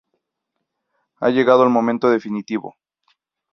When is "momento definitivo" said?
1.69-2.75